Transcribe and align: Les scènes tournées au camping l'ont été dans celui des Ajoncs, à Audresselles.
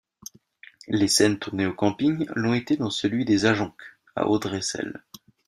Les 0.87 1.07
scènes 1.07 1.37
tournées 1.37 1.67
au 1.67 1.75
camping 1.75 2.25
l'ont 2.33 2.55
été 2.55 2.75
dans 2.75 2.89
celui 2.89 3.23
des 3.23 3.45
Ajoncs, 3.45 3.99
à 4.15 4.25
Audresselles. 4.27 5.03